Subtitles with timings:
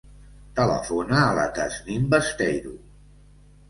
[0.59, 2.79] Telefona a la Tasnim Besteiro.